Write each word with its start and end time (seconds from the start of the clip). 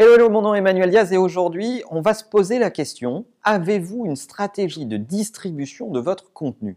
Hello, 0.00 0.30
mon 0.30 0.42
nom 0.42 0.54
est 0.54 0.58
Emmanuel 0.58 0.90
Diaz 0.90 1.12
et 1.12 1.16
aujourd'hui, 1.16 1.82
on 1.90 2.00
va 2.00 2.14
se 2.14 2.22
poser 2.22 2.60
la 2.60 2.70
question, 2.70 3.24
avez-vous 3.42 4.06
une 4.06 4.14
stratégie 4.14 4.86
de 4.86 4.96
distribution 4.96 5.90
de 5.90 5.98
votre 5.98 6.32
contenu? 6.32 6.76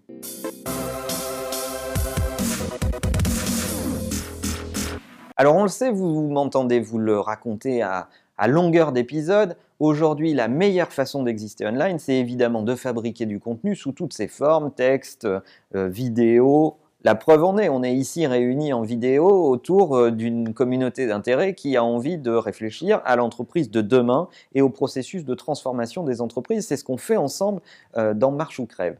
Alors 5.37 5.55
on 5.55 5.61
le 5.61 5.69
sait, 5.69 5.91
vous, 5.91 6.29
m'entendez 6.29 6.79
vous 6.79 6.97
le 6.97 7.19
raconter 7.19 7.83
à, 7.83 8.09
longueur 8.47 8.91
d'épisode. 8.91 9.55
Aujourd'hui, 9.79 10.33
la 10.33 10.47
meilleure 10.47 10.91
façon 10.91 11.21
d'exister 11.21 11.67
online, 11.67 11.99
c'est 11.99 12.15
évidemment 12.15 12.63
de 12.63 12.73
fabriquer 12.73 13.27
du 13.27 13.39
contenu 13.39 13.75
sous 13.75 13.91
toutes 13.91 14.13
ses 14.13 14.27
formes, 14.27 14.71
texte, 14.71 15.27
euh, 15.75 15.87
vidéo, 15.89 16.77
la 17.03 17.15
preuve 17.15 17.43
en 17.43 17.57
est, 17.57 17.67
on 17.69 17.81
est 17.81 17.93
ici 17.93 18.27
réunis 18.27 18.73
en 18.73 18.83
vidéo 18.83 19.27
autour 19.27 19.97
euh, 19.97 20.11
d'une 20.11 20.53
communauté 20.53 21.07
d'intérêt 21.07 21.55
qui 21.55 21.75
a 21.75 21.83
envie 21.83 22.17
de 22.17 22.31
réfléchir 22.31 23.01
à 23.05 23.15
l'entreprise 23.15 23.71
de 23.71 23.81
demain 23.81 24.27
et 24.53 24.61
au 24.61 24.69
processus 24.69 25.25
de 25.25 25.33
transformation 25.33 26.03
des 26.03 26.21
entreprises. 26.21 26.67
C'est 26.67 26.77
ce 26.77 26.83
qu'on 26.83 26.97
fait 26.97 27.17
ensemble 27.17 27.61
euh, 27.97 28.13
dans 28.13 28.31
Marche 28.31 28.59
ou 28.59 28.67
Crève. 28.67 28.97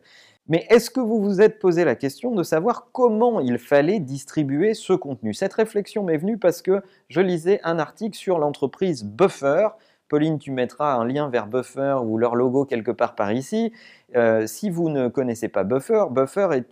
Mais 0.47 0.65
est-ce 0.69 0.89
que 0.89 0.99
vous 0.99 1.21
vous 1.21 1.41
êtes 1.41 1.59
posé 1.59 1.85
la 1.85 1.95
question 1.95 2.31
de 2.31 2.41
savoir 2.41 2.87
comment 2.91 3.39
il 3.39 3.59
fallait 3.59 3.99
distribuer 3.99 4.73
ce 4.73 4.93
contenu? 4.93 5.33
Cette 5.35 5.53
réflexion 5.53 6.03
m'est 6.03 6.17
venue 6.17 6.39
parce 6.39 6.63
que 6.63 6.81
je 7.07 7.21
lisais 7.21 7.61
un 7.63 7.77
article 7.77 8.17
sur 8.17 8.39
l'entreprise 8.39 9.03
Buffer, 9.03 9.67
Pauline, 10.11 10.39
tu 10.39 10.51
mettras 10.51 10.95
un 10.95 11.05
lien 11.05 11.29
vers 11.29 11.47
Buffer 11.47 11.99
ou 12.03 12.17
leur 12.17 12.35
logo 12.35 12.65
quelque 12.65 12.91
part 12.91 13.15
par 13.15 13.31
ici. 13.31 13.71
Euh, 14.17 14.45
si 14.45 14.69
vous 14.69 14.89
ne 14.89 15.07
connaissez 15.07 15.47
pas 15.47 15.63
Buffer, 15.63 16.03
Buffer 16.11 16.49
est, 16.51 16.67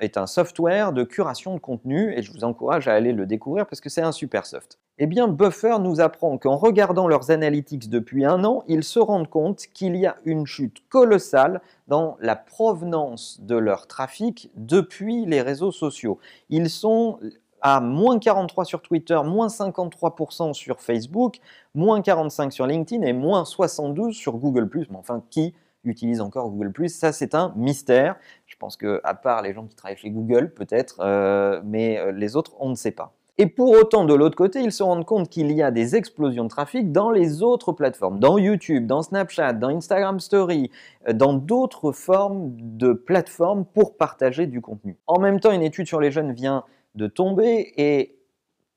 est, 0.00 0.16
un 0.16 0.26
software 0.26 0.92
de 0.92 1.04
curation 1.04 1.54
de 1.54 1.60
contenu 1.60 2.12
et 2.12 2.22
je 2.22 2.32
vous 2.32 2.42
encourage 2.42 2.88
à 2.88 2.94
aller 2.94 3.12
le 3.12 3.26
découvrir 3.26 3.68
parce 3.68 3.80
que 3.80 3.88
c'est 3.88 4.02
un 4.02 4.10
super 4.10 4.44
soft. 4.44 4.80
Eh 4.98 5.06
bien, 5.06 5.28
Buffer 5.28 5.76
nous 5.78 6.00
apprend 6.00 6.36
qu'en 6.36 6.56
regardant 6.56 7.06
leurs 7.06 7.30
analytics 7.30 7.88
depuis 7.88 8.24
un 8.24 8.42
an, 8.42 8.64
ils 8.66 8.82
se 8.82 8.98
rendent 8.98 9.30
compte 9.30 9.68
qu'il 9.72 9.94
y 9.94 10.06
a 10.06 10.16
une 10.24 10.44
chute 10.44 10.82
colossale 10.88 11.60
dans 11.86 12.16
la 12.20 12.34
provenance 12.34 13.38
de 13.40 13.54
leur 13.54 13.86
trafic 13.86 14.50
depuis 14.56 15.26
les 15.26 15.42
réseaux 15.42 15.70
sociaux. 15.70 16.18
Ils 16.48 16.68
sont 16.68 17.20
à 17.62 17.80
moins 17.80 18.18
43 18.18 18.64
sur 18.64 18.82
Twitter, 18.82 19.20
moins 19.24 19.48
53% 19.48 20.52
sur 20.52 20.80
Facebook, 20.80 21.38
moins 21.74 22.00
45 22.02 22.52
sur 22.52 22.66
LinkedIn 22.66 23.02
et 23.02 23.12
moins 23.12 23.44
72 23.44 24.14
sur 24.14 24.36
Google⁇ 24.36 24.64
Mais 24.90 24.96
enfin, 24.96 25.22
qui 25.30 25.54
utilise 25.84 26.20
encore 26.20 26.50
Google⁇ 26.50 26.68
Ça, 26.88 27.12
c'est 27.12 27.34
un 27.34 27.52
mystère. 27.56 28.16
Je 28.46 28.56
pense 28.56 28.76
que, 28.76 29.00
à 29.04 29.14
part 29.14 29.42
les 29.42 29.54
gens 29.54 29.66
qui 29.66 29.76
travaillent 29.76 29.96
chez 29.96 30.10
Google, 30.10 30.52
peut-être, 30.52 30.96
euh, 31.00 31.60
mais 31.64 31.98
euh, 31.98 32.12
les 32.12 32.36
autres, 32.36 32.52
on 32.58 32.70
ne 32.70 32.74
sait 32.74 32.90
pas. 32.90 33.12
Et 33.40 33.46
pour 33.46 33.70
autant, 33.70 34.04
de 34.04 34.12
l'autre 34.12 34.36
côté, 34.36 34.60
ils 34.60 34.70
se 34.70 34.82
rendent 34.82 35.06
compte 35.06 35.30
qu'il 35.30 35.50
y 35.52 35.62
a 35.62 35.70
des 35.70 35.96
explosions 35.96 36.44
de 36.44 36.50
trafic 36.50 36.92
dans 36.92 37.10
les 37.10 37.42
autres 37.42 37.72
plateformes, 37.72 38.18
dans 38.18 38.36
YouTube, 38.36 38.86
dans 38.86 39.00
Snapchat, 39.00 39.54
dans 39.54 39.68
Instagram 39.70 40.20
Story, 40.20 40.70
euh, 41.08 41.14
dans 41.14 41.32
d'autres 41.32 41.92
formes 41.92 42.50
de 42.54 42.92
plateformes 42.92 43.64
pour 43.64 43.96
partager 43.96 44.46
du 44.46 44.60
contenu. 44.60 44.98
En 45.06 45.18
même 45.18 45.40
temps, 45.40 45.52
une 45.52 45.62
étude 45.62 45.86
sur 45.86 46.00
les 46.00 46.10
jeunes 46.10 46.32
vient 46.32 46.64
de 46.94 47.06
tomber 47.06 47.72
et 47.76 48.16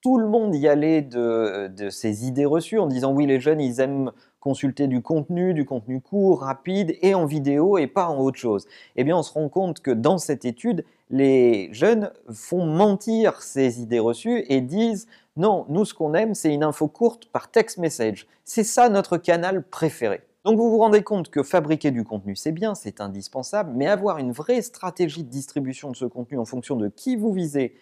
tout 0.02 0.18
le 0.18 0.28
monde 0.28 0.54
y 0.56 0.68
allait 0.68 1.02
de, 1.02 1.68
de 1.68 1.90
ces 1.90 2.28
idées 2.28 2.46
reçues 2.46 2.78
en 2.78 2.88
disant 2.88 3.14
oui, 3.14 3.26
les 3.26 3.40
jeunes, 3.40 3.62
ils 3.62 3.80
aiment 3.80 4.12
consulter 4.44 4.88
du 4.88 5.02
contenu, 5.02 5.54
du 5.54 5.64
contenu 5.64 6.02
court, 6.02 6.42
rapide 6.42 6.98
et 7.02 7.16
en 7.16 7.26
vidéo 7.26 7.78
et 7.78 7.88
pas 7.88 8.08
en 8.08 8.20
autre 8.20 8.38
chose. 8.38 8.68
Eh 8.98 9.06
bien, 9.06 9.16
on 9.16 9.24
se 9.24 9.32
rend 9.32 9.48
compte 9.48 9.80
que 9.80 9.92
dans 9.92 10.18
cette 10.18 10.44
étude, 10.44 10.84
les 11.10 11.70
jeunes 11.72 12.12
font 12.30 12.66
mentir 12.66 13.42
ces 13.42 13.82
idées 13.82 14.00
reçues 14.00 14.44
et 14.50 14.60
disent 14.60 15.08
non, 15.38 15.66
nous 15.70 15.86
ce 15.86 15.94
qu'on 15.94 16.14
aime, 16.14 16.36
c'est 16.36 16.54
une 16.54 16.64
info 16.64 16.90
courte 16.90 17.28
par 17.28 17.50
text 17.50 17.78
message. 17.78 18.28
C'est 18.44 18.66
ça 18.66 18.90
notre 18.90 19.16
canal 19.16 19.64
préféré. 19.64 20.22
Donc 20.44 20.58
vous 20.58 20.70
vous 20.70 20.80
rendez 20.80 21.04
compte 21.04 21.30
que 21.30 21.42
fabriquer 21.42 21.92
du 21.92 22.04
contenu, 22.04 22.36
c'est 22.36 22.52
bien, 22.52 22.76
c'est 22.76 23.00
indispensable, 23.00 23.72
mais 23.74 23.88
avoir 23.88 24.18
une 24.18 24.34
vraie 24.34 24.62
stratégie 24.62 25.24
de 25.24 25.30
distribution 25.30 25.90
de 25.90 25.96
ce 25.96 26.04
contenu 26.04 26.38
en 26.38 26.44
fonction 26.44 26.76
de 26.76 26.90
qui 26.90 27.16
vous 27.16 27.32
visez 27.32 27.74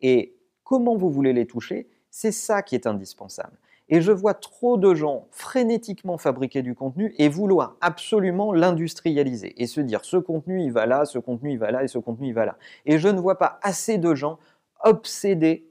et 0.00 0.36
comment 0.64 0.96
vous 0.96 1.10
voulez 1.10 1.32
les 1.32 1.46
toucher, 1.46 1.88
c'est 2.10 2.32
ça 2.32 2.62
qui 2.62 2.74
est 2.74 2.86
indispensable. 2.86 3.58
Et 3.88 4.00
je 4.00 4.10
vois 4.10 4.34
trop 4.34 4.78
de 4.78 4.94
gens 4.94 5.28
frénétiquement 5.30 6.18
fabriquer 6.18 6.62
du 6.62 6.74
contenu 6.74 7.14
et 7.18 7.28
vouloir 7.28 7.76
absolument 7.80 8.52
l'industrialiser 8.52 9.60
et 9.62 9.66
se 9.66 9.80
dire 9.80 10.04
ce 10.04 10.16
contenu 10.16 10.60
il 10.60 10.72
va 10.72 10.86
là, 10.86 11.04
ce 11.04 11.18
contenu 11.18 11.52
il 11.52 11.58
va 11.58 11.70
là 11.70 11.84
et 11.84 11.88
ce 11.88 11.98
contenu 11.98 12.28
il 12.28 12.34
va 12.34 12.46
là. 12.46 12.56
Et 12.84 12.98
je 12.98 13.08
ne 13.08 13.20
vois 13.20 13.38
pas 13.38 13.60
assez 13.62 13.98
de 13.98 14.14
gens 14.14 14.38
obsédés 14.80 15.70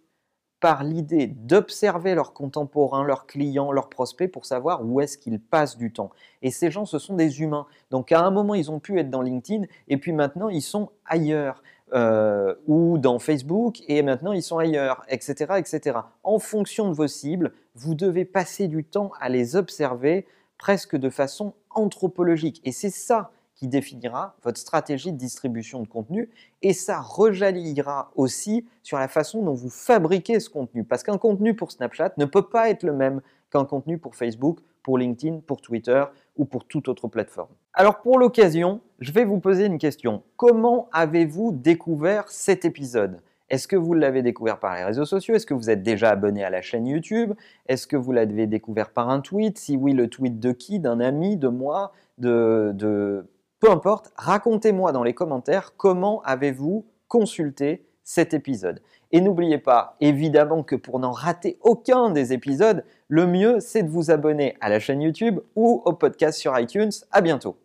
par 0.61 0.83
l'idée 0.83 1.27
d'observer 1.27 2.15
leurs 2.15 2.33
contemporains, 2.33 3.03
leurs 3.03 3.27
clients, 3.27 3.71
leurs 3.71 3.89
prospects 3.89 4.31
pour 4.31 4.45
savoir 4.45 4.83
où 4.83 5.01
est-ce 5.01 5.17
qu'ils 5.17 5.39
passent 5.39 5.77
du 5.77 5.91
temps. 5.91 6.09
Et 6.41 6.49
ces 6.49 6.71
gens, 6.71 6.85
ce 6.85 6.97
sont 6.97 7.15
des 7.15 7.41
humains. 7.41 7.67
Donc 7.91 8.11
à 8.11 8.21
un 8.21 8.31
moment, 8.31 8.55
ils 8.55 8.71
ont 8.71 8.79
pu 8.79 8.97
être 8.97 9.09
dans 9.09 9.21
LinkedIn 9.21 9.65
et 9.89 9.97
puis 9.97 10.13
maintenant, 10.13 10.49
ils 10.49 10.61
sont 10.61 10.89
ailleurs. 11.05 11.61
Euh, 11.93 12.55
ou 12.65 12.97
dans 12.97 13.19
Facebook 13.19 13.83
et 13.87 14.01
maintenant 14.01 14.33
ils 14.33 14.41
sont 14.41 14.57
ailleurs, 14.57 15.05
etc., 15.07 15.53
etc. 15.57 15.99
En 16.23 16.39
fonction 16.39 16.89
de 16.89 16.95
vos 16.95 17.07
cibles, 17.07 17.53
vous 17.75 17.93
devez 17.93 18.25
passer 18.25 18.67
du 18.67 18.83
temps 18.83 19.11
à 19.19 19.29
les 19.29 19.55
observer 19.55 20.25
presque 20.57 20.95
de 20.95 21.11
façon 21.11 21.53
anthropologique. 21.69 22.59
Et 22.63 22.71
c'est 22.71 22.89
ça 22.89 23.29
qui 23.55 23.67
définira 23.67 24.35
votre 24.43 24.57
stratégie 24.57 25.11
de 25.11 25.17
distribution 25.17 25.81
de 25.81 25.87
contenu 25.87 26.29
et 26.63 26.73
ça 26.73 26.99
rejaillira 26.99 28.11
aussi 28.15 28.65
sur 28.81 28.97
la 28.97 29.07
façon 29.07 29.43
dont 29.43 29.53
vous 29.53 29.69
fabriquez 29.69 30.39
ce 30.39 30.49
contenu. 30.49 30.83
Parce 30.83 31.03
qu'un 31.03 31.19
contenu 31.19 31.55
pour 31.55 31.71
Snapchat 31.71 32.13
ne 32.17 32.25
peut 32.25 32.49
pas 32.49 32.69
être 32.69 32.83
le 32.83 32.93
même 32.93 33.21
contenu 33.63 33.97
pour 33.97 34.15
Facebook, 34.15 34.59
pour 34.83 34.97
LinkedIn, 34.97 35.39
pour 35.47 35.61
Twitter 35.61 36.03
ou 36.35 36.43
pour 36.43 36.65
toute 36.65 36.89
autre 36.89 37.07
plateforme. 37.07 37.53
Alors 37.73 38.01
pour 38.01 38.19
l'occasion, 38.19 38.81
je 38.99 39.13
vais 39.13 39.23
vous 39.23 39.39
poser 39.39 39.65
une 39.65 39.77
question. 39.77 40.23
Comment 40.35 40.89
avez-vous 40.91 41.53
découvert 41.53 42.27
cet 42.27 42.65
épisode? 42.65 43.21
Est-ce 43.49 43.67
que 43.67 43.75
vous 43.75 43.93
l'avez 43.93 44.23
découvert 44.23 44.59
par 44.59 44.75
les 44.75 44.83
réseaux 44.83 45.05
sociaux? 45.05 45.35
Est-ce 45.35 45.45
que 45.45 45.53
vous 45.53 45.69
êtes 45.69 45.83
déjà 45.83 46.09
abonné 46.09 46.43
à 46.43 46.49
la 46.49 46.61
chaîne 46.61 46.87
YouTube? 46.87 47.33
Est-ce 47.67 47.85
que 47.85 47.95
vous 47.95 48.11
l'avez 48.11 48.47
découvert 48.47 48.89
par 48.89 49.09
un 49.09 49.21
tweet? 49.21 49.57
Si 49.57 49.77
oui, 49.77 49.93
le 49.93 50.09
tweet 50.09 50.39
de 50.39 50.51
qui? 50.51 50.79
D'un 50.79 50.99
ami? 50.99 51.37
De 51.37 51.47
moi? 51.47 51.93
De... 52.17 53.25
Peu 53.59 53.71
importe, 53.71 54.11
racontez-moi 54.15 54.91
dans 54.91 55.03
les 55.03 55.13
commentaires 55.13 55.75
comment 55.77 56.21
avez-vous 56.23 56.85
consulté 57.07 57.85
cet 58.03 58.33
épisode. 58.33 58.81
Et 59.15 59.21
n'oubliez 59.21 59.59
pas, 59.59 59.95
évidemment 60.01 60.61
que 60.61 60.75
pour 60.75 60.99
n'en 60.99 61.13
rater 61.13 61.57
aucun 61.61 62.09
des 62.09 62.33
épisodes, 62.33 62.83
le 63.07 63.25
mieux 63.25 63.61
c'est 63.61 63.81
de 63.81 63.89
vous 63.89 64.11
abonner 64.11 64.57
à 64.59 64.67
la 64.67 64.81
chaîne 64.81 65.01
YouTube 65.01 65.39
ou 65.55 65.81
au 65.85 65.93
podcast 65.93 66.37
sur 66.37 66.59
iTunes. 66.59 66.91
À 67.13 67.21
bientôt. 67.21 67.55